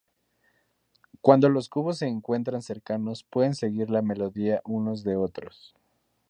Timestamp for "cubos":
1.69-1.99